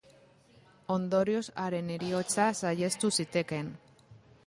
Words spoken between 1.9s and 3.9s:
heriotza saihestu zitekeen.